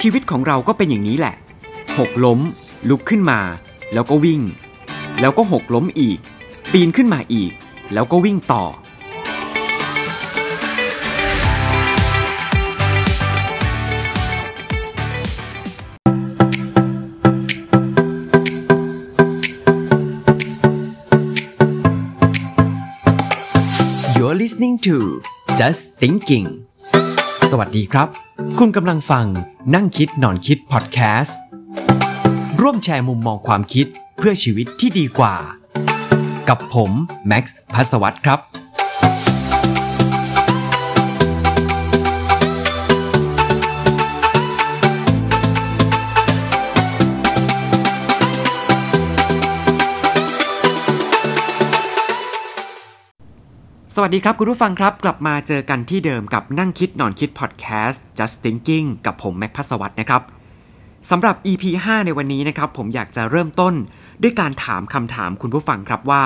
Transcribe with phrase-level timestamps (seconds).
[0.00, 1.34] ชีวิตของเราก็เป็นอย่างนี้แหละ
[1.98, 2.40] หกล้ม
[2.88, 3.40] ลุกขึ้นมา
[3.92, 4.40] แล้วก็วิ่ง
[5.20, 6.18] แล้วก็หกล้มอีก
[6.72, 7.52] ปีนขึ้นมาอีก
[7.92, 8.64] แล้วก็วิ่งต่อ
[24.16, 24.96] You're listening to
[25.58, 26.67] Just Thinking
[27.52, 28.08] สวัสดีครับ
[28.58, 29.26] คุณกำลังฟัง
[29.74, 31.38] นั่งคิดนอนคิดพอดแคสต์
[32.60, 35.34] ร่วมแชร์มุมมองความคิดเพื่อชีวิตที่ดีกว่า
[36.48, 36.90] กับผม
[37.26, 38.38] แม็กซ์พัสวัตครับ
[54.00, 60.22] สวัสดีครับ คุณผู้ฟังครับ กลับมาเจอกันที่เดิมกับนั่งคิดนอนคิดพอดแคสต์ just thinking กับผมแม็กพัสวัตนะครับ
[61.10, 63.74] สำหรับ EP 5 ในวันนี้นะครับผมอยากจะเริ่มต้น
[64.22, 66.24] ด้วยการถามคำถามคุณผู้ฟังครับว่า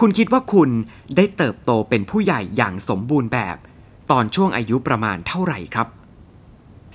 [0.00, 0.70] คุณคิดว่าคุณ
[1.16, 3.56] ได้เติบโตเป็นผู้ใหญ่อย่างสมบูรณ์แบบ
[4.10, 5.88] ตอนช่วงอายุประมาณเท่าไหร่ครับ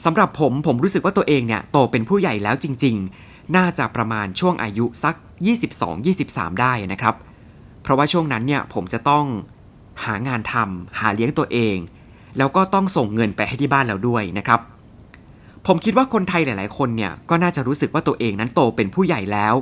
[0.04, 5.16] สำหรับผมผมรู้สึกว่าตัวเองเนี่ยโตเป็นผู้ใหญ่แล้วจริง ๆ น่าจะประมาณช่วงอายุสัก
[5.88, 7.16] 22-23 ได้นะครับ
[7.84, 9.26] เพราะว่าช่วงนั้นเนี่ยผมจะต้อง
[10.06, 11.78] หางานทำหาเลี้ยงตัวเอง
[12.38, 14.60] แล้วก็ต้องส่งเงินไปให้ที่บ้านแล้วด้วยนะครับ
[15.66, 19.54] ผมคิดว่าคนไทยหลาย ๆ คนเนี่ยก็น่าจะรู้สึกว่าตัวเองนั้นโตเป็นผู้ใหญ่แล้ว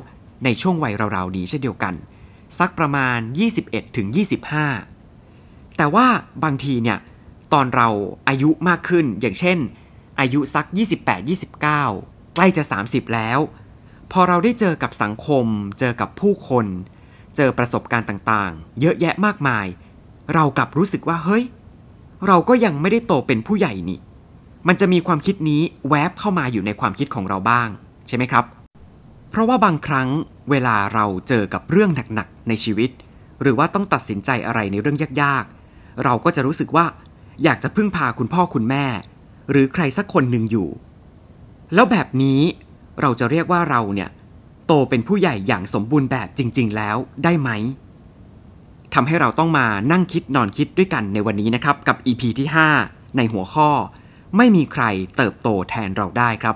[0.43, 1.93] ในช่วงวัยราวๆนี้เช่นเดียวกัน
[2.59, 3.17] สักประมาณ
[3.57, 4.07] 21ถึง
[4.93, 6.05] 25 แต่ว่า
[6.43, 6.97] บางทีเนี่ย
[7.53, 7.87] ตอนเรา
[8.29, 9.57] อายุมากขึ้น อย่างเช่น
[10.19, 10.65] อายุสัก
[11.29, 13.39] 28-29 ใกล้จะ 30 แล้ว
[14.11, 15.45] พอเราได้เจอกับสังคม
[15.79, 16.65] เจอกับผู้คน
[17.35, 19.65] เจอประสบการณ์ต่างๆ เยอะแยะมากมาย
[20.33, 21.43] เรากลับรู้สึกว่าเฮ้ย
[22.27, 23.99] เราก็ยังไม่ได้โตเป็นผู้ใหญ่นี่
[24.67, 27.69] มันจะมีความคิดนี้แวบเข้ามาอยู่ในความคิดของเราบ้าง
[28.07, 28.45] ใช่ไหมครับ
[29.29, 30.09] เพราะว่าบางครั้ง
[30.49, 32.89] เวลาเราเจอกับเรื่องหนักๆในชีวิต
[33.41, 36.85] หรือว่าต้องตัดสินใจอะไรในเรื่องยากๆ เราก็จะรู้สึกว่า
[37.43, 38.85] อยากจะพึ่งพาคุณพ่อคุณแม่
[39.51, 40.69] หรือใครสักคนหนึ่งอยู่
[41.73, 42.41] แล้วแบบนี้
[43.01, 44.09] เราจะเรียกว่าเราเนี่ย
[44.67, 47.49] โตเป็นผู้ใหญ่อย่างสมบูรณ์แบบจริง ๆ แล้วได้ไหม
[48.97, 52.47] ทำให้เราต้องมานั่งคิดนอนคิดด้วยกันในวันนี้นะครับ กับ EP ที่
[52.81, 53.69] 5 ในหัวข้อ
[54.37, 54.83] ไม่มีใคร
[55.17, 56.55] เติบโตแทนเราได้ครับ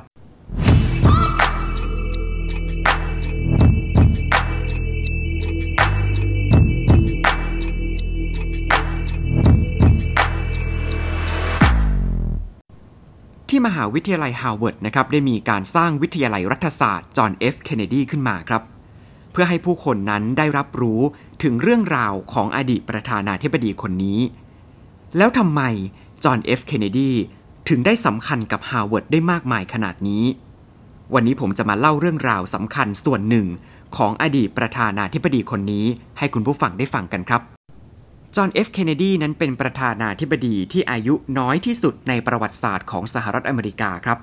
[13.50, 18.79] ที่มหาวิทยาลัยฮาร์วาร์ดนะครับได้มีการสร้างวิทยาลัยรัฐศาสตร์จอห์นเอฟเคนเนดีขึ้นมาครับ
[19.42, 21.02] เพื่อให้ผู้คนนั้นได้รับรู้
[21.44, 24.20] ถึงเรื่องราวของอดีตประธานาธิบดีคนนี้
[25.18, 25.62] แล้วทำไม
[26.24, 27.12] จอห์นเอฟเคนเนดี
[27.70, 30.24] ถึงได้สำคัญกับฮาร์วาร์ดได้มากมายขนาดนี้
[31.14, 33.48] วันนี้ผมจะมาเล่าเรื่องราวสำคัญส่วนหนึ่ง
[33.98, 35.86] ของอดีตประธานาธิบดีคนนี้
[36.18, 37.42] ให้คุณผู้ฟังได้ฟังกันครับ
[38.36, 44.20] จอห์นเอฟเคนเนดีนั้นเป็นประธานาธิบดีที่อายุน้อยที่สุดในประวัติศาสตร์ของสหรัฐอเมริกาครับ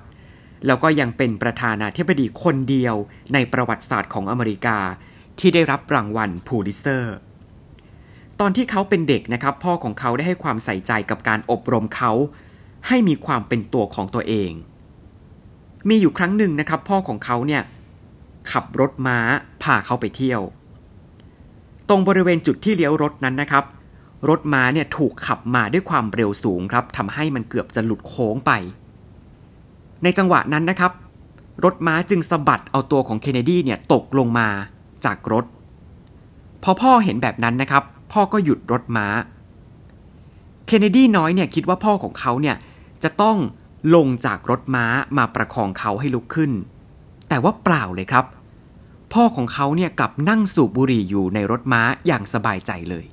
[0.65, 2.95] แล้วก็ยังเป็นประธานาธิบดีคนเดียว
[3.33, 4.77] ในประวัติศาสตร์ของอเมริกา
[5.39, 7.15] ที่ได้รับรางวัลพูลิเซอร์
[8.39, 12.11] ตอนที่เขาเป็นเด็กนะครับ พ่อของเขาได้ให้ความใส่ใจกับการอบรมเขา
[12.87, 14.51] ให้มีความเป็นตัวของตัวเอง
[15.89, 17.63] มีอยู่ครั้งหนึ่งนะครับ พ่อของเขาเนี่ย
[18.51, 19.17] ขับรถม้า
[19.63, 20.41] พาเขาไปเที่ยว
[21.89, 23.65] ตรงบริเวณจุดที่เลี้ยวรถนั้นนะครับ
[24.29, 28.51] รถม้าเนี่ยถูกขับมาด้วยความเร็วสูงครับทำให้มันเกือบจะหลุดโค้งไป
[30.03, 30.91] ในจังหวะนั้นนะครับ
[31.63, 34.47] รถม้าจึงสะบัดเอาตัวของเคนเนดีเนี่ยตกลงมา
[35.05, 35.45] จากรถ
[36.63, 39.07] พอพ่อเห็นแบบนั้นนะครับ พ่อก็หยุดรถม้า
[40.67, 42.55] เคนเนดีน้อยเนี่ยคิดว่าพ่อของเขาเนี่ย
[43.03, 43.37] จะต้อง
[43.95, 44.85] ลงจากรถม้า
[45.17, 46.51] มาประคองเขาให้ลุกขึ้น
[47.29, 48.25] แต่ว่าเปล่าเลยครับ
[49.13, 53.05] พ่อของเขาเนี่ยกลับนั่งสูบบุหรี่อยู่ในรถม้าอย่างสบายใจเลย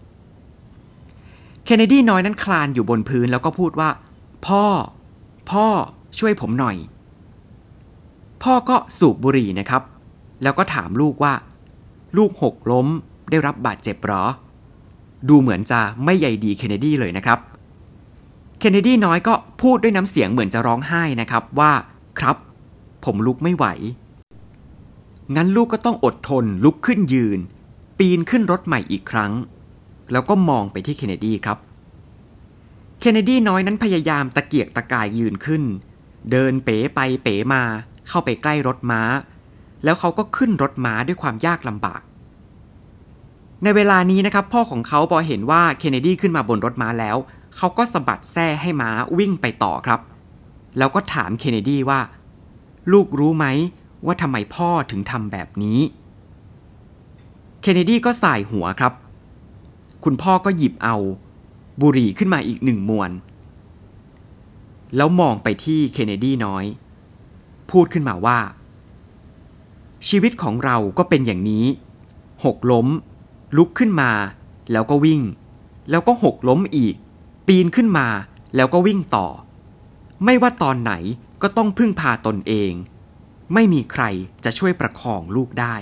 [1.65, 3.91] เคนเนดีน้อยนั้นคลานอยู่บนพื้นแล้วก็พูดว่า
[4.47, 4.65] พ่อ
[5.51, 5.67] พ่อ
[6.19, 6.77] ช่วยผมหน่อย
[8.43, 9.83] พ่อก็สูบบุหรี่นะครับ
[10.43, 11.35] แล้วก็ถามลูกว่า
[12.17, 12.87] ลูกหกล้ม
[13.31, 14.25] ได้รับบาดเจ็บหรอ
[15.29, 17.39] ดูเหมือนจะไม่ใยดีเคนเนดีเลยนะครับ
[18.59, 21.73] เคนเนดีน้อยก็พูดด้วยน้ำเสียงเหมือนจะร้องไห้นะครับว่า
[22.19, 22.37] ครับ
[23.05, 23.67] ผมลุกไม่ไหว
[25.37, 27.39] งั้นลูกก็ต้องอดทนลุกขึ้นยืน
[27.99, 29.33] ปีนขึ้นรถใหม่อีกครั้ง
[30.13, 31.59] แล้วก็มองไปที่เคนเนดีครับ
[33.01, 35.63] เคนเนดีน้อยนั้นพยายามตะเกียกตะกายยืนขึ้น
[36.31, 37.63] เดินเป๋ไปเป๋มา
[38.09, 39.03] เข้าไปใกล้รถม้า
[39.85, 42.03] แล้วเขาก็ขึ้นรถม้าด้วยความยากลำบาก
[43.63, 47.17] ในเวลานี้นะครับ พ่อของเขาพอเห็นว่าเคนเนดีขึ้นมาบนรถม้าแล้ว
[47.57, 50.01] เขาก็สะบัดแส้ให้ม้าวิ่งไปต่อครับ
[50.79, 52.01] แล้วก็ถามเคนเนดีว่า
[52.93, 53.47] ลูกรู้ไหม
[54.07, 55.81] ว่าทำไมพ่อถึงทำแบบนี้
[57.63, 58.93] เคนเนดีก็ส่ายหัวครับ
[60.05, 60.97] คุณพ่อก็หยิบเอา
[61.81, 63.11] บุหรี่ขึ้นมาอีกหนึ่งมวน
[64.97, 66.65] แล้วมองไปที่เคนเนดีน้อย
[67.71, 68.39] พูดขึ้นมาว่า
[70.09, 71.67] ชีวิตของเราก็เป็นอย่างนี้
[72.45, 72.87] หกล้ม
[73.57, 74.11] ลุกขึ้นมา
[74.73, 75.23] แล้วก็วิ่ง
[75.91, 76.95] แล้วก็หกล้มอีก
[77.47, 78.09] ปีนขึ้นมา
[78.57, 79.27] แล้วก็วิ่งต่อ
[80.25, 80.93] ไม่ว่าตอนไหน
[81.43, 82.73] ก็ต้องพึ่งพาตนเอง
[83.55, 84.05] ไม่มีใคร
[84.45, 85.77] จะช่วยประคองลูกได้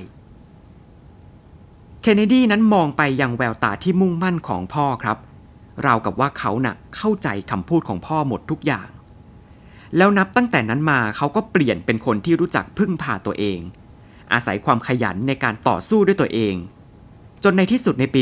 [2.00, 5.18] เคนเนดีนั้นมองไปยังแววตาที่มุ่งมั่นของพ่อครับ
[5.86, 8.88] ราวกับว่าเขานะ่ะเข้าใจคำพูดของพ่อหมดทุกอย่าง
[9.96, 13.58] แล้วนับตั้งแต่นั้นมาเขาก็เปลี่ยนเป็นคนที่รู้จักพึ่งพาตัวเอง
[14.32, 16.54] อาศัยความขยันในการต่อสู้ด้วยตัวเอง
[17.44, 18.20] จนในที่สุดในปี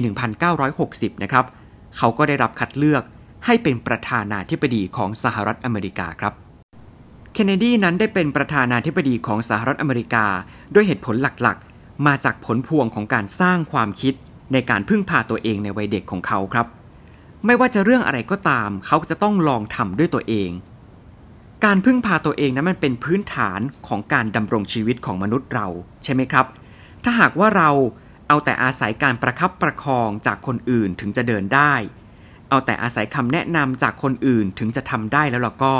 [0.61, 1.45] 1960 นะครับ
[1.97, 3.03] เขาก็ได้รับคัดเลือก
[3.47, 6.35] ให้เป็นประธานาธิบดีของสหรัฐอเมริกาครับ
[7.33, 10.27] เคนเนดีนั้นได้เป็นประธานาธิบดีของสหรัฐอเมริกา
[10.75, 14.15] ด้วยเหตุผลหลักๆ มาจากผลพวงของการสร้างความคิด
[14.53, 16.67] ในการพึ่งพาตัวเองในวัยเด็กของเขาครับ
[17.47, 20.51] ไม่ว่าจะเรื่องอะไรก็ตาม เขาจะต้องลองทำด้วยตัวเอง
[21.67, 25.67] การพึ่งพาตัวเองนั้นมันเป็นพื้นฐานของการดำรงชีวิตของมนุษย์เรา
[26.05, 26.47] ใช่ไหมครับ
[27.05, 27.71] ถ้าหากว่าเรา
[28.29, 31.75] เอาแต่อาศัยการประคับประคองจากคนอื่นถึงจะเดินได้
[32.49, 35.77] เอาแต่อาศัยคำแนะนำจากคนอื่นถึงจะทำได้แล้วล่ะก็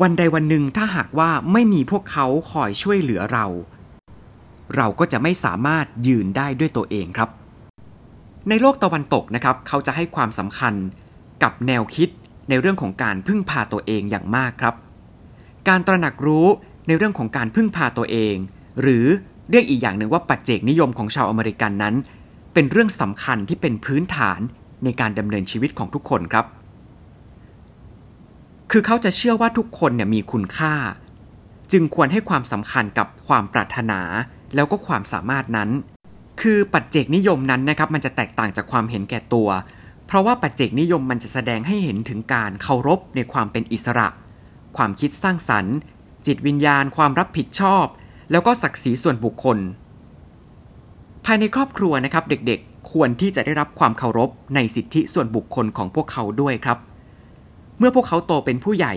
[0.00, 3.46] วันใดวันหนึ่งถ้าหากว่าไม่มีพวกเขาคอยช่วยเหลือเรา
[4.76, 7.30] เราก็จะไม่สามารถยืนได้ด้วยตัวเองครับ
[8.48, 10.74] ในโลกตะวันตกนะครับ เขาจะให้ความสำคัญ
[11.42, 12.08] กับแนวคิด
[12.48, 14.74] ในเรื่องของการพึ่งพาตัวเองอย่างมากครับ
[15.68, 16.46] การตระหนักรู้
[16.86, 18.36] ในเรื่องของการพึ่งพาตัวเอง
[18.80, 19.06] หรือ
[19.50, 21.94] เรียกอีกอย่างหนึ่งว่าปัจเจกนิยมของชาวอเมริกันนั้น
[22.54, 24.40] เป็นเรื่องสำคัญที่เป็นพื้นฐาน
[24.84, 26.46] ในการดำเนินชีวิตของทุกคนครับ
[28.70, 30.74] คือเขาจะเชื่อว่าทุกคนเนี่ยมีคุณค่า
[31.72, 34.00] จึงควรให้ความสำคัญกับความปรารถนา
[34.54, 35.70] แล้วก็ความสามารถนั้น
[36.40, 39.48] คือปัจเจกนิยมนั้นนะครับมันจะแตกต่างจากความเห็นแก่ตัว
[40.10, 44.08] เพราะว่าปัจเจกนิยมมันจะแสดงให้เห็นถึงการเคารพในความเป็นอิสระ
[44.76, 45.76] ความคิดสร้างสรรค์
[46.26, 47.86] จิตวิญญาณ ความรับผิดชอบ
[48.30, 49.58] แล้วก็ศักดิ์ศรีส่วนบุคคล
[51.24, 56.78] ภายในครอบครัวนะครับเด็กๆ ควรที่จะได้รับความเคารพในสิทธิส่วนบุคคลของพวกเขาด้วยครับ
[57.78, 58.94] เมื่อพวกเขาโตเป็นผู้ใหญ่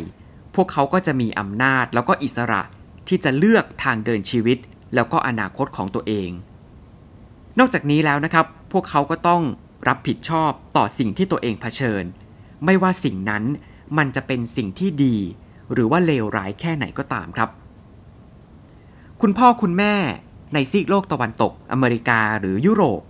[0.56, 2.62] พวกเขาก็จะมีอำนาจแล้วก็อิสระ
[3.08, 4.58] ที่จะเลือกทางเดินชีวิต
[4.96, 6.30] แล้วก็อนาคตของตัวเอง
[7.60, 9.42] นอกจากนี้แล้วนะครับ พวกเขาก็ต้อง
[9.88, 12.04] รับผิดชอบต่อสิ่งที่ตัวเองเผชิญ
[12.66, 13.44] ไม่ว่าสิ่งนั้น
[13.98, 15.16] มันจะเป็นสิ่งที่ดี
[15.74, 17.50] หรือว่าเลวร้ายแค่ไหนก็ตามครับ
[19.22, 19.96] คุณพ่อคุณแม่
[20.54, 23.02] ในซีกโลกตะวันตก อเมริกาหรือยุโรป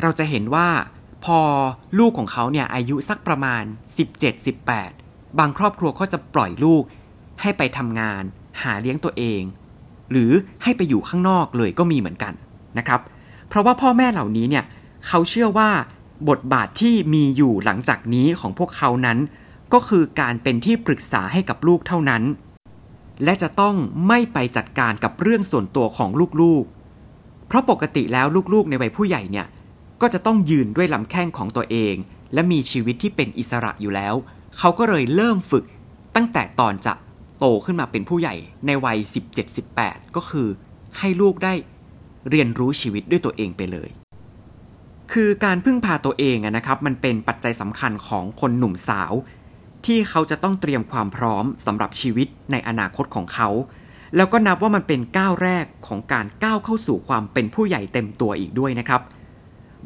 [0.00, 0.68] เราจะเห็นว่า
[1.24, 1.38] พอ
[1.98, 3.62] ลูกของเขาเนี่ยอายุสักประมาณ
[4.50, 6.82] 17-18 บางครอบครัวก็จะปล่อยลูก
[7.40, 8.22] ให้ไปทำงาน
[8.62, 9.42] หาเลี้ยงตัวเอง
[10.10, 10.30] หรือ
[10.62, 12.32] ให้ไปอยู่ข้างนอกเลยก็มีเหมือนกัน
[12.78, 13.00] นะครับ
[13.48, 14.64] เพราะว่าพ่อแม่เหล่านี้เนี่ย
[15.06, 15.70] เขาเชื่อว่า
[16.28, 19.18] บทบาทที่มีอยู่หลังจากนี้ของพวกเขานั้น
[19.72, 22.22] ก็คือการเป็นที่ปรึกษาให้กับลูกเท่านั้น
[23.24, 23.74] และจะต้อง
[24.08, 29.46] ไม่ไปจัดการกับเรื่องส่วนตัวของลูกๆ เพราะปกติแล้วลูกๆ ในวัยผู้ใหญ่เนี่ย
[30.00, 31.94] ก็จะต้องยืนด้วยลำแข้งของตัวเอง
[32.34, 34.14] และมีชีวิตที่เป็นอิสระอยู่แล้ว
[34.58, 35.64] เขาก็เลยเริ่มฝึก
[36.16, 36.94] ตั้งแต่ตอนจะ
[37.38, 38.34] โตขึ้นมาเป็นผู้ใหญ่
[38.66, 38.98] ในวัย
[39.76, 40.48] 17-18 ก็คือ
[40.98, 41.54] ให้ลูกได้
[42.30, 43.88] เรียนรู้ชีวิตด้วยตัวเองไปเลย
[45.12, 49.12] คือการพึ่งพาตัวเองนะครับ มันเป็นปัจจัยสำคัญของคนหนุ่มสาว
[49.86, 53.48] ที่เขาจะต้องเตรียมความพร้อมสำหรับชีวิตในอนาคตของเขา
[54.16, 59.00] แล้วก็นับว่ามันเป็นก้าวแรกของการก้าวเข้าสู่ความเป็นผู้ใหญ่เต็มตัวอีกด้วยนะครับ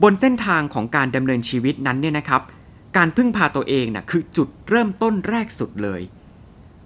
[0.02, 2.42] บนเส้นทางของการดำเนินชีวิตนั้นเนี่ยนะครับ
[2.96, 6.00] การพึ่งพาตัวเองนะ่ะคือจุดเริ่มต้นแรกสุดเลย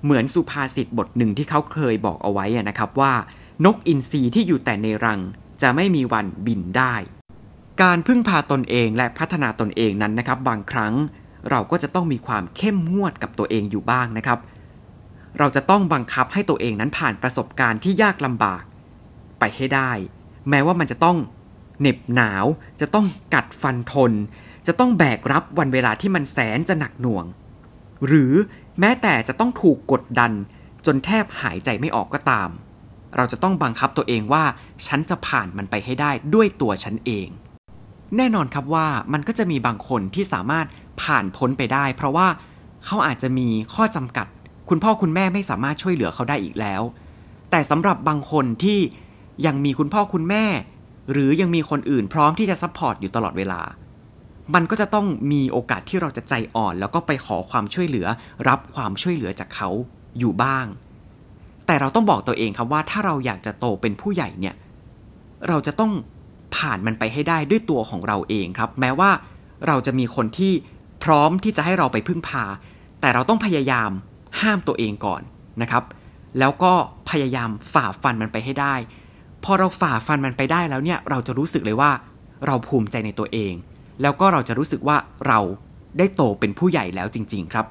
[0.04, 3.12] เหมือนสุภาษิตบทหนึ่งที่เขาเคยบอกเอาไว้นะครับว่า
[3.64, 5.20] นกอินทรีที่อยู่แต่ในรัง
[5.62, 6.94] จะไม่มีวันบินได้
[7.82, 10.94] การพึ่งพาตนเองและพัฒนาตนเองนั้นนะครับ บางครั้ง
[11.50, 14.38] เราก็จะต้องมีความเข้มงวดกับตัวเองอยู่บ้างนะครับ
[15.38, 18.62] เราจะต้องบังคับให้ตัวเองนั้นผ่านประสบการณ์ที่ยากลำบาก
[19.38, 19.92] ไปให้ได้
[20.48, 21.16] แม้ว่ามันจะต้อง
[21.80, 22.44] เหน็บหนาว
[22.80, 24.12] จะต้องกัดฟันทน
[24.66, 27.24] จะต้องแบกรับวันเวลาที่มันแสนจะหนักหน่วง
[28.06, 28.32] หรือ
[28.80, 30.32] แม้แต่จะต้องถูกกดดัน
[30.86, 32.48] จนแทบหายใจไม่ออกก็ตาม
[33.16, 34.44] เราจะต้องบังคับตัวเองว่า
[34.86, 37.28] ฉันจะผ่านมันไปให้ได้ด้วยตัวฉันเอง
[38.16, 40.66] แน่นอนครับว่ามันก็จะมีบางคนที่สามารถ
[41.02, 42.26] ผ่านพ้นไปได้ เพราะว่า
[42.84, 44.26] เขาอาจจะมีข้อจำกัด
[44.68, 46.82] คุณพ่อคุณแม่ไม่สามารถช่วยเหลือเขาได้อีกแล้ว
[47.50, 48.78] แต่สำหรับบางคนที่
[49.46, 50.44] ยังมีคุณพ่อคุณแม่
[51.12, 53.60] หรือยังมีคนอื่นพร้อมที่จะ support อยู่ตลอดเวลา
[54.54, 58.06] มันก็จะต้องมีโอกาสที่เราจะใจอ่อน แล้วก็ไปขอความช่วยเหลือ
[58.48, 59.68] รับความช่วยเหลือจากเขา
[60.18, 60.66] อยู่บ้าง
[61.66, 64.54] แต่เราต้องบอกตัวเองครับว่าถ้าเราอยากจะโตเป็นผู้ใหญ่เนี่ย
[65.48, 65.92] เราจะต้อง
[66.56, 69.10] ผ่านมันไปให้ได้ด้วยตัวของเราเองครับ แม้ว่า
[69.66, 70.52] เราจะมีคนที่
[71.04, 72.44] พร้อมที่จะให้เราไปพึ่งพา
[73.00, 73.90] แต่เราต้องพยายาม
[74.40, 75.22] ห้ามตัวเองก่อน
[75.62, 75.84] นะครับ
[76.38, 76.72] แล้วก็
[77.10, 78.74] พยายามฝ่าฟันมันไปให้ได้
[79.44, 81.90] พอเราฝ่าฟันมันไปได้แล้วเนี่ยเราจะรู้สึกเลยว่า
[82.46, 83.52] เราภูมิใจในตัวเอง
[84.02, 85.40] แล้วก็เราจะรู้สึกว่าเรา
[85.98, 87.66] ได้โตเป็นผู้ใหญ่แล้วจริง ๆครับ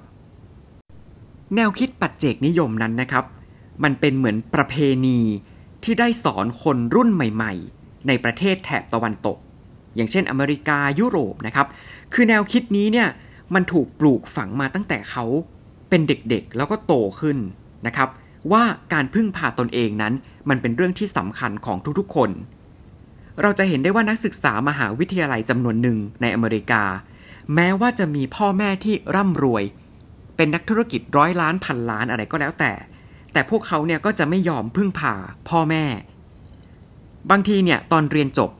[1.56, 3.26] แนวคิดปัจเจกนิยมนั้นนะครับ
[3.84, 5.20] มันเป็นเหมือนประเพณี
[5.84, 7.77] ที่ได้สอนคนรุ่นใหม่ ๆ
[8.08, 9.38] ในประเทศแถบตะวันตก
[9.96, 11.68] อย่างเช่นอเมริกายุโรปนะครับ
[12.14, 13.08] คือแนวคิดนี้เนี่ย
[13.54, 15.26] มันถูกปลูกฝังมาตั้งแต่เขา
[15.90, 17.38] เป็นเด็กๆ แล้วก็โตขึ้น
[17.88, 18.10] นะครับ
[18.52, 18.64] ว่า
[18.94, 20.14] การพึ่งพาตนเองนั้น
[20.50, 22.30] มันเป็นเรื่องที่สำคัญของทุกๆคน
[23.42, 26.84] เราจะเห็นได้ว่านักศึกษามหาวิทยาลัยจำนวนหนึ่งในอเมริกา
[27.56, 29.64] แม้ว่าจะมีพ่อแม่ที่ร่ำรวย
[30.36, 32.74] เป็นนักธุรกิจร้อยล้านพันล้านอะไรก็แล้วแต่
[33.34, 35.14] แต่พวกเขาเนี่ยก็จะไม่ยอมพึ่งพา
[35.50, 35.84] พ่อแม่
[37.32, 38.52] บางทีเนี่ยตอนเรียนจบ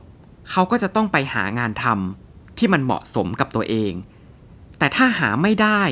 [0.50, 3.92] เขาก็จะต้องไปหางานทำที่มันเหมาะสมกับตัวเอง
[4.78, 5.82] แต่ถ้าหาไม่ได้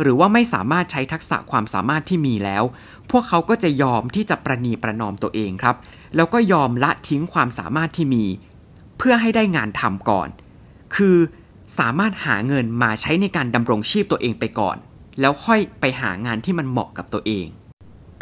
[0.00, 2.64] หรือว่าไม่สามารถใช้ทักษะความสามารถที่มีแล้ว
[3.10, 5.76] พวกเขาก็จะยอมที่จะประนีประนอมตัวเองครับ
[6.16, 8.24] แล้วก็ยอมละทิ้งความสามารถที่มี
[8.98, 10.28] เพื่อให้ได้งานทำก่อน
[10.94, 11.16] คือ
[11.78, 14.76] สามารถหาเงินมาใช้ในการดำรงชีพตัวเองไปก่อน
[15.20, 17.46] แล้วค่อยไปหางานที่มันเหมาะกับตัวเอง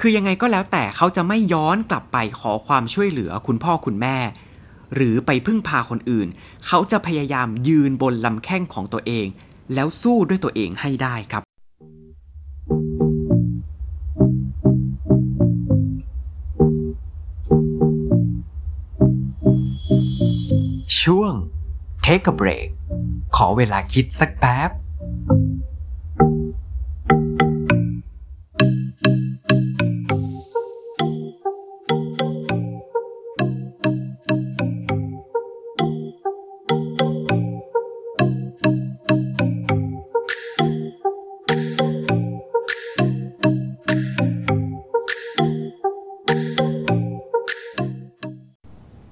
[0.01, 4.17] คือยังไงก็แล้วแต่เขาจะไม่ย้อนกลับไปขอความช่วยเหลือคุณพ่อคุณแม่
[4.95, 6.29] หรือไปพึ่งพาคนอื่น
[6.67, 9.27] เขาจะพยายามยืนบนลำแข้งของตัวเอง
[9.75, 11.43] แล้วสู้ด้วยตัวเองให้ได้ครับ
[21.01, 21.33] ช่วง
[22.05, 22.69] Take a break
[23.37, 24.71] ขอเวลาคิดสักแป๊บ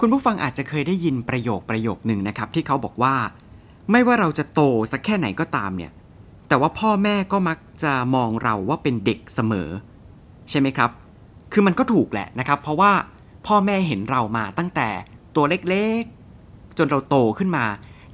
[0.06, 3.14] คุณผู้ฟังอาจจะเคยได้ยินประโยคประโยคหนึ่งนะครับ ที่เขาบอกว่า
[3.90, 4.60] ไม่ว่าเราจะโต
[4.92, 5.92] สักแค่ไหนก็ตามเนี่ย
[6.48, 9.68] แต่ว่าพ่อแม่ก็มักจะมองเราว่าเป็นเด็กเสมอ
[10.50, 10.90] ใช่ไหมครับ
[11.52, 12.92] คือมันก็ถูกแหละนะครับ เพราะว่า
[13.46, 14.88] พ่อแม่เห็นเรามาตั้งแต่
[15.36, 17.64] ตัวเล็กๆ จนเราโตขึ้นมา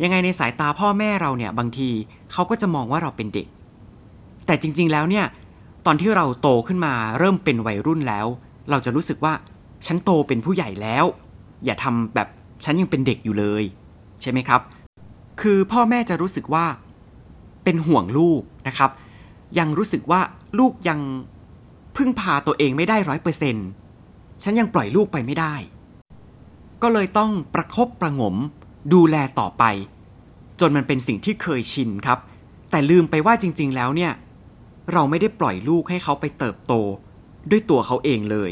[0.03, 1.91] ยังไงในสายตาพ่อแม่เราเนี่ยบางที
[2.33, 3.47] เขาก็จะมองว่าเราเป็นเด็ก
[4.47, 5.27] แต่จริง ๆแล้วเนี่ย
[5.87, 8.27] ตอนที่เราโตขึ้นมาเริ่มเป็นวัยรุ่นแล้ว
[8.71, 9.33] เราจะรู้สึกว่า
[9.87, 11.07] ฉันโตเป็นผู้ใหญ่แล้ว
[11.65, 12.29] อย่าทำแบบ
[12.65, 13.65] ฉันยังเป็นเด็กอยู่เลย
[14.21, 14.61] ใช่ไหมครับ
[15.41, 16.67] คือพ่อแม่จะรู้สึกว่า
[17.65, 18.91] เป็นห่วงลูกนะครับ
[19.59, 20.21] ยังรู้สึกว่า
[20.59, 21.01] ลูกยัง
[21.97, 23.57] พึ่งพาตัวเองไม่ได้ร้อยเปอร์เซ็น
[24.43, 25.55] ฉันยังปล่อยลูกไปไม่ได้
[26.83, 28.37] ก็เลยต้องประครบประงม
[28.93, 29.65] ดูแลต่อไป
[30.61, 32.19] จนมันเป็นสิ่งที่เคยชินครับ
[32.71, 34.13] แต่ลืมไปว่าจริง ๆ แล้วเนี่ย
[34.93, 36.73] เราไม่ได้ปล่อยลูกให้เขาไปเติบโต
[37.51, 38.51] ด้วยตัวเขาเองเลย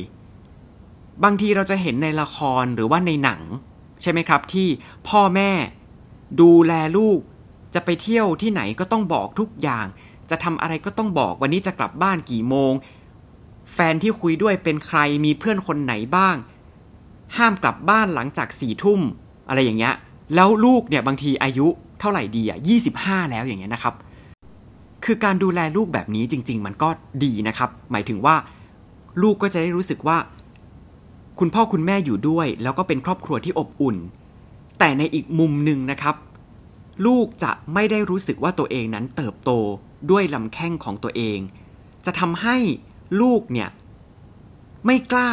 [1.24, 3.40] บางทีเราจะเห็นในละครหรือว่าในหนัง
[4.02, 4.68] ใช่ไหมครับ ที่
[5.08, 5.50] พ่อแม่
[6.40, 7.18] ดูแลลูก
[7.74, 9.86] จะไปเที่ยวที่ไหนก็ต้องบอกทุกอย่าง
[10.30, 12.72] จะทำอะไรก็ต้องบอกวันนี้จะกลับบ้านกี่โมง
[13.72, 16.36] แฟนที่คุยด้วยเป็นใครมีเพื่อนคนไหนบ้าง
[17.36, 19.00] ห้ามกลับบ้านหลังจากสี่ทุ่ม
[19.48, 19.94] อะไรอย่างเงี้ย
[20.34, 21.66] แล้วลูกเนี่ยบางทีอายุ
[22.00, 23.94] เท่าไหร่ดีอะยี่สิบห้าแล้วอย่างเงี้ยนะครับ
[25.04, 26.88] คือการดูแลลูกแบบนี้จริง ๆ มันก็
[27.24, 28.36] ดีนะครับ หมายถึงว่า
[29.22, 30.16] ลูกก็จะได้รู้สึกว่า
[31.38, 33.96] คุณพ่อคุณแม่อยู่ด้วย แล้วก็เป็นครอบครัวที่อบอุ่น
[34.78, 36.16] แต่ในอีกมุมหนึ่งนะครับ
[37.06, 39.50] ลูกจะไม่ได้รู้สึกว่าตัวเองนั้นเติบโต
[40.10, 41.38] ด้วยลำแข้งของตัวเอง
[42.04, 42.56] จะทำให้
[43.20, 43.68] ลูกเนี่ย
[44.86, 45.30] ไม่กล้า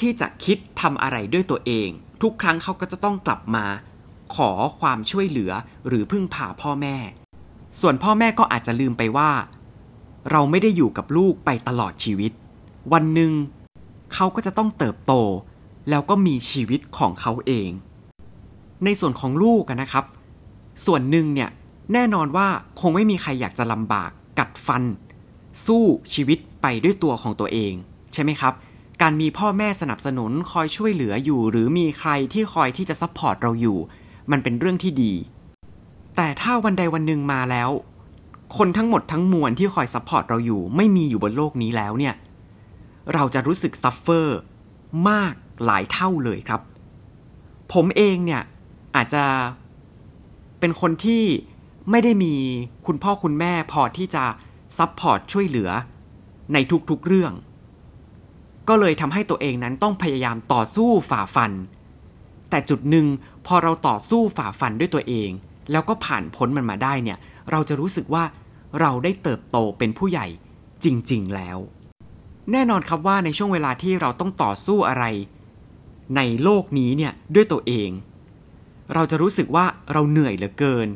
[0.00, 1.88] ที่จะคิดทำอะไรด้วยตัวเอง
[2.22, 3.66] ทุกครั้งเขาก็จะต้องกลับมา
[4.34, 5.52] ขอความช่วยเหลือ
[5.88, 6.96] หรือพึ่งพาพ่อแม่
[7.80, 9.30] ส่วนพ่อแม่ก็อาจจะลืมไปว่า
[10.30, 12.32] เราไม่ได้อยู่กับลูกไปตลอดชีวิต
[12.92, 13.32] วันหนึ่ง
[14.14, 15.12] เขาก็จะต้องเติบโต
[15.90, 17.70] แล้วก็มีชีวิตของเขาเอง
[18.84, 20.04] ในส่วนของลูกนะครับ
[20.86, 21.50] ส่วนหนึ่งเนี่ย
[21.92, 22.48] แน่นอนว่า
[22.80, 24.82] คงไม่มีใครอยากจะลำบากกัดฟัน
[25.66, 27.72] สู้ชีวิตไปด้วยตัวของตัวเอง
[28.12, 28.54] ใช่ไหมครับ
[29.02, 33.78] การมีพ่อแม่สนับสนุนคอยช่วยเหลืออยู่ หรือมีใครที่คอยที่จะ support เราอยู่
[34.30, 35.12] มันเป็นเรื่องที่ดี
[36.16, 37.70] แต่ถ้าวันใดวันหนึ่งมาแล้ว
[38.56, 42.14] คนทั้งหมดทั้งมวลที่คอย support เราอยู่ ไม่มีอยู่บนโลกนี้แล้วเนี่ย
[43.14, 44.38] เราจะรู้สึก suffer
[45.08, 46.60] มากหลายเท่าเลยครับ
[47.72, 48.42] ผมเองเนี่ย
[48.96, 49.24] อาจจะ
[50.60, 51.24] เป็นคนที่
[51.90, 52.34] ไม่ได้มี
[52.86, 54.24] คุณพ่อคุณแม่พอที่จะ
[54.78, 55.70] support ช่วยเหลือ
[56.52, 56.56] ใน
[56.90, 57.32] ทุกๆเรื่อง
[58.68, 61.52] ก็เลยทำให้ตัวเองนั้นต้องพยายามต่อสู้ฝ่าฟัน
[62.50, 63.06] แต่จุดหนึ่ง
[63.46, 65.30] พอเราต่อสู้ฝ่าฟันด้วยตัวเอง
[65.70, 67.18] แล้วก็ผ่านพ้นมันมาได้เนี่ย
[67.50, 68.24] เราจะรู้สึกว่า
[68.80, 70.26] เราได้เติบโตเป็นผู้ใหญ่
[70.84, 71.58] จริง ๆ แล้ว
[72.50, 75.04] แน่นอนครับว่าในช่วงเวลาที่เราต้องต่อสู้อะไร
[76.16, 77.90] ในโลกนี้เนี่ยด้วยตัวเอง
[78.94, 80.88] เราจะรู้สึกว่าเราเหนื่อยเหลือเกิน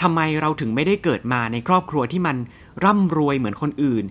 [0.00, 2.36] ทำไมเราถึงไม่ได้เกิดมาในครอบครัวที่มัน
[2.84, 4.04] ร่ำรวยเหมือนคนอื่น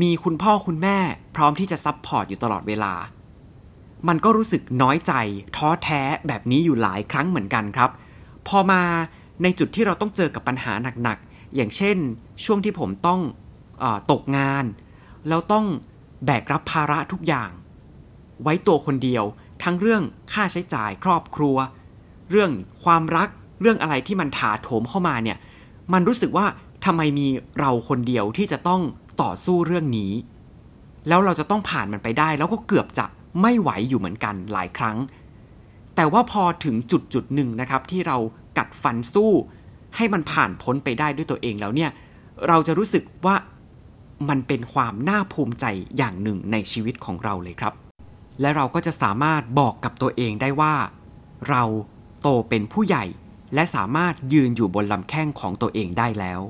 [0.00, 0.98] มีคุณพ่อคุณแม่
[1.36, 2.94] พร้อมที่จะซับพอร์ตอยู่ตลอดเวลา
[4.08, 5.12] มันก็รู้สึกน้อยใจ
[5.56, 7.90] ท้อแท้แบบนี้อยู่หลายครั้งเหมือนกันครับ
[8.48, 8.82] พอมา
[9.42, 10.72] ในจุดที่เราต้องเจอกับปัญหา
[11.02, 11.96] หนักๆ อย่างเช่น
[12.44, 13.20] ช่วงที่ผมต้อง
[13.82, 14.64] อตกงาน
[15.28, 15.66] แล้วต้อง
[16.24, 17.50] แบกรับภาระทุกอย่าง
[18.42, 19.24] ไว้ตัวคนเดียว
[19.62, 21.56] ทั้งเรื่องค่าใช้จ่ายครอบครัว
[22.30, 22.50] เรื่อง
[22.84, 23.28] ความรัก
[23.60, 25.38] เรื่องอะไรที่มันถาโถมเข้ามาเนี่ย
[25.92, 26.46] มันรู้สึกว่า
[26.84, 27.26] ทำไมมี
[27.58, 28.82] เราคนเดียวที่จะต้อง
[29.22, 30.12] ต่อสู้เรื่องนี้
[31.08, 33.06] แล้วเราจะต้องผ่านมันไปได้ แล้วก็เกือบจะ
[33.40, 34.96] ไม่ไหวอยู่เหมือนกันหลายครั้ง
[35.96, 38.16] แต่ว่าพอถึงจุดจุดหนึ่งนะครับที่เรา
[38.58, 39.32] กัดฟันสู้
[39.96, 41.90] ให้มันผ่านพ้นไปได้ด้วยตัวเองแล้วเนี่ย
[42.48, 43.34] เราจะรู้สึกว่า
[44.28, 45.64] มันเป็นความน่าภูมิใจ
[45.96, 47.72] อย่างหนึ่งในชีวิตของเราเลยครับ
[48.40, 50.74] และเราก็จะสามารถบอกกับตัวเองได้ว่า
[51.48, 51.62] เรา
[52.22, 53.04] โตเป็นผู้ใหญ่
[53.54, 56.40] และสามารถยืนอยู่บนลำแข้งของตัวเองได้แล้ว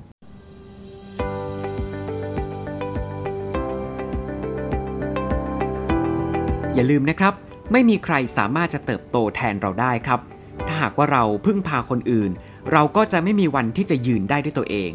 [6.75, 7.35] อย่าลืมนะครับ
[7.73, 10.21] ไม่มีใครสามารถจะเติบโตแทนเราได้ครับ
[10.67, 12.31] ถ้าหากว่าเราพึ่งพาคนอื่น
[12.73, 14.93] เราก็จะไม่มีวันที่จะยืนได้ด้วยตัวเอง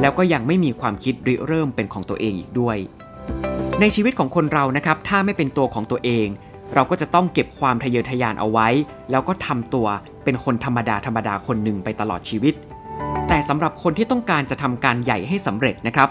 [0.00, 2.76] แล้วก็ยังไม่มีความคิดริเริ่มเป็นของตัวเองอีกด้วย
[3.80, 6.26] ในชีวิตของคนเรานะครับ ถ้าไม่เป็นตัวของตัวเอง
[6.74, 8.68] เราก็จะต้องเก็บความทะเยอทะยานเอาไว้
[9.10, 9.86] แล้วก็ทำตัว
[10.24, 12.54] เป็นคนธรรมดาธรรมดาคนหนึ่งไปตลอดชีวิต
[13.28, 16.08] แต่สำหรับคนที่ต้องการจะทำการใหญ่ให้สำเร็จนะครับ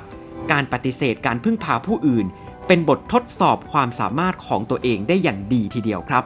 [0.52, 2.26] การปฏิเสธการพึ่งพาผู้อื่น
[2.68, 6.24] เป็นบททดสอบความสามารถของตัวเองได้อย่างดีทีเดียวครับ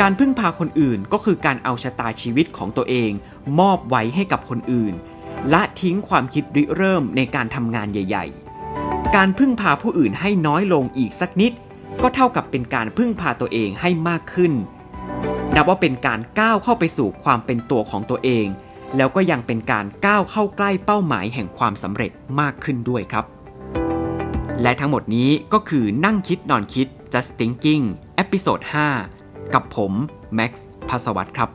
[0.00, 3.10] การพึ่งพาคนอื่นก็คือการเอาชะตาชีวิตของตัวเอง
[3.60, 4.94] มอบไว้ให้กับคนอื่น
[5.52, 8.24] ละทิ้งความคิดริเริ่มในการทำงานใหญ่
[8.70, 11.52] ๆ การพึ่งพาผู้อื่นให้น้อยลงอีกสักนิด
[12.02, 14.52] ก็เท่ากับเป็นการพึ่งพาตัวเองให้มากขึ้น
[15.54, 18.46] นับว่าเป็นการก้าวเข้าไปสู่ความเป็นตัวของตัวเอง
[18.96, 23.24] แล้วก็ยังเป็นการก้าวเข้าใกล้เป้าหมายแห่งความสำเร็จมากขึ้นด้วยครับ
[24.62, 27.84] และทั้งหมดนี้ก็คือนั่งคิดนอนคิด just thinking
[28.16, 28.60] episode
[29.06, 29.92] 5กับผม
[30.34, 31.50] แม็กซ์พัสวัตครับ